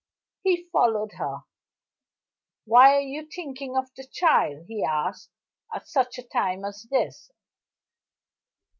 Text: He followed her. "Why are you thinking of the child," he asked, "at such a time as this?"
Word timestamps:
He 0.41 0.63
followed 0.71 1.11
her. 1.19 1.41
"Why 2.65 2.95
are 2.95 2.99
you 3.01 3.27
thinking 3.27 3.77
of 3.77 3.93
the 3.95 4.03
child," 4.11 4.65
he 4.67 4.83
asked, 4.83 5.29
"at 5.75 5.87
such 5.87 6.17
a 6.17 6.23
time 6.23 6.65
as 6.65 6.87
this?" 6.89 7.29